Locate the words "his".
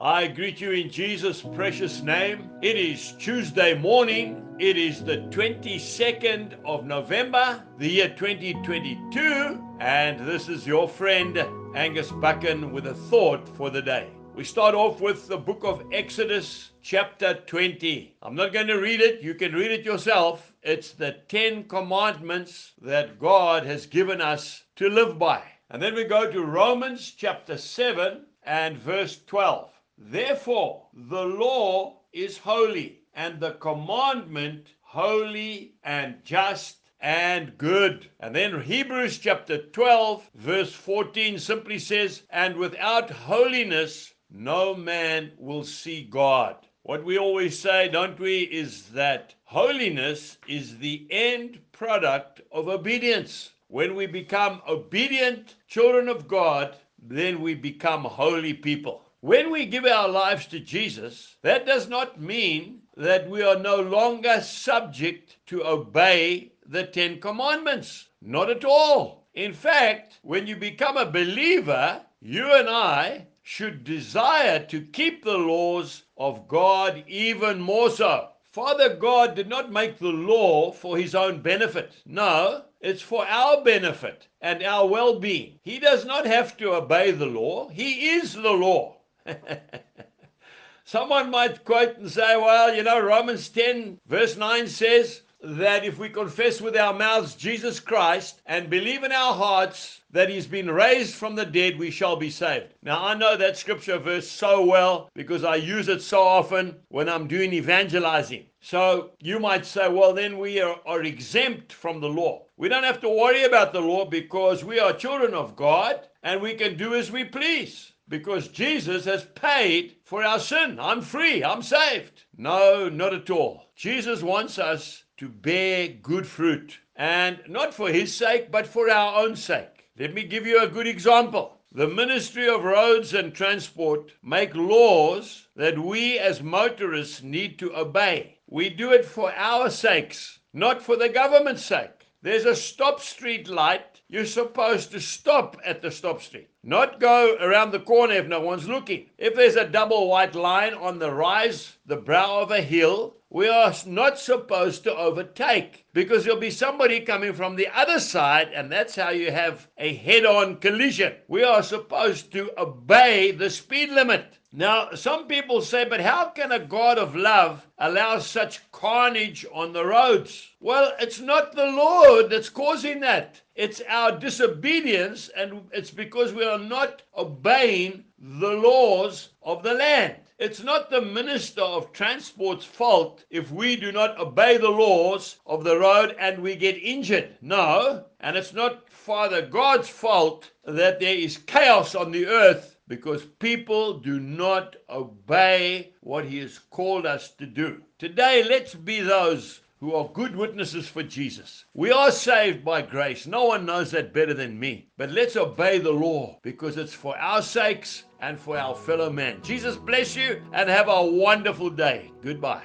80.98-81.14, 127.88-128.14